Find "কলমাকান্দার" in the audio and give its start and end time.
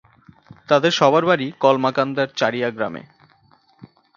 1.59-2.29